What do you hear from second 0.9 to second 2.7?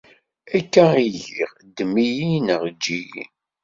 i giɣ, ddem-iyi neɣ